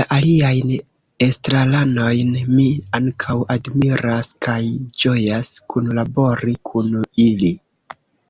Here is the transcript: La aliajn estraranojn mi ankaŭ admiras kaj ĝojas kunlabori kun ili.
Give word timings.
La 0.00 0.02
aliajn 0.16 0.68
estraranojn 1.26 2.30
mi 2.52 2.68
ankaŭ 3.00 3.38
admiras 3.58 4.32
kaj 4.50 4.58
ĝojas 5.04 5.54
kunlabori 5.76 6.60
kun 6.72 7.00
ili. 7.30 7.56